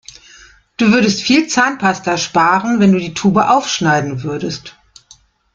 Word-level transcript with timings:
Du 0.77 0.91
würdest 0.91 1.21
viel 1.21 1.45
Zahnpasta 1.47 2.17
sparen, 2.17 2.79
wenn 2.79 2.91
du 2.91 2.97
die 2.97 3.13
Tube 3.13 3.37
aufschneiden 3.37 4.23
würdest. 4.23 4.75